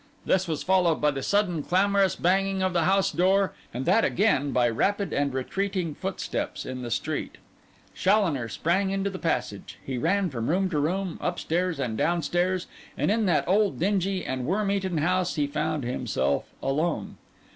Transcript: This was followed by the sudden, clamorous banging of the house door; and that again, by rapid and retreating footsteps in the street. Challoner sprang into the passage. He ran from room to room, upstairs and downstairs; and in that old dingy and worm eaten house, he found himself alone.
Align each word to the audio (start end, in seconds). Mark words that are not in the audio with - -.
This 0.25 0.47
was 0.47 0.63
followed 0.63 0.99
by 0.99 1.11
the 1.11 1.21
sudden, 1.21 1.61
clamorous 1.61 2.15
banging 2.15 2.63
of 2.63 2.73
the 2.73 2.85
house 2.85 3.11
door; 3.11 3.53
and 3.71 3.85
that 3.85 4.03
again, 4.03 4.49
by 4.51 4.67
rapid 4.67 5.13
and 5.13 5.31
retreating 5.31 5.93
footsteps 5.93 6.65
in 6.65 6.81
the 6.81 6.89
street. 6.89 7.37
Challoner 7.93 8.49
sprang 8.49 8.89
into 8.89 9.11
the 9.11 9.19
passage. 9.19 9.77
He 9.85 9.99
ran 9.99 10.31
from 10.31 10.49
room 10.49 10.71
to 10.71 10.79
room, 10.79 11.19
upstairs 11.21 11.79
and 11.79 11.99
downstairs; 11.99 12.65
and 12.97 13.11
in 13.11 13.27
that 13.27 13.47
old 13.47 13.77
dingy 13.77 14.25
and 14.25 14.47
worm 14.47 14.71
eaten 14.71 14.97
house, 14.97 15.35
he 15.35 15.45
found 15.45 15.83
himself 15.83 16.45
alone. 16.63 17.17